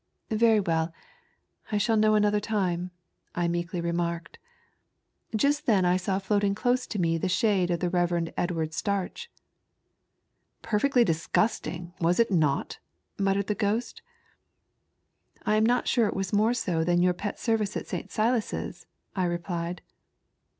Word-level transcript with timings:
Very 0.31 0.59
well, 0.59 0.91
I 1.71 1.77
shall 1.77 1.95
know 1.95 2.15
another 2.15 2.39
time," 2.39 2.89
I 3.35 3.47
meekly 3.47 3.79
remarked. 3.79 4.39
Just 5.35 5.67
then 5.67 5.85
I 5.85 5.95
saw 5.97 6.17
floa.ting 6.17 6.55
close 6.55 6.87
to 6.87 6.97
me 6.97 7.19
the 7.19 7.29
shade 7.29 7.69
of 7.69 7.81
the 7.81 7.89
Rev. 7.91 8.33
Edward 8.35 8.73
Starch." 8.73 9.29
Perfectly 10.63 11.03
disgusting! 11.03 11.93
was 12.01 12.19
it 12.19 12.31
not?" 12.31 12.79
muttered 13.19 13.45
the 13.45 13.53
ghost, 13.53 14.01
"I 15.45 15.55
am 15.55 15.67
not 15.67 15.87
sure 15.87 16.07
it 16.07 16.15
was 16.15 16.33
more 16.33 16.55
so 16.55 16.83
than 16.83 17.03
yom 17.03 17.13
pet 17.13 17.37
service 17.39 17.77
at 17.77 17.85
St. 17.85 18.11
Silas's," 18.11 18.87
I 19.15 19.25
replied. 19.25 19.83